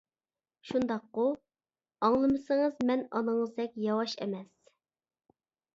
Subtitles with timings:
[0.69, 1.25] شۇنداققۇ؟
[2.09, 4.55] ئاڭلىمىسىڭىز مەن ئانىڭىزدەك ياۋاش ئەمەس.